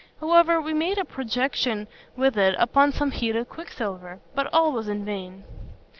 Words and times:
However, 0.19 0.59
we 0.59 0.73
made 0.73 0.97
a 0.97 1.05
projection 1.05 1.87
with 2.15 2.35
it 2.35 2.55
upon 2.57 2.91
some 2.91 3.11
heated 3.11 3.47
quicksilver; 3.49 4.19
but 4.33 4.51
all 4.51 4.71
was 4.71 4.87
in 4.89 5.05
vain. 5.05 5.43